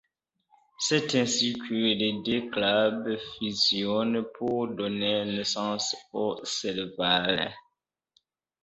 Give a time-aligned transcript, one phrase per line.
[0.79, 7.53] C’est ainsi que les deux clubs fusionnent pour donner naissance aux Servals.